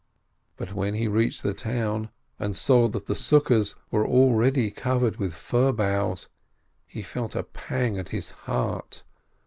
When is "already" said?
4.07-4.71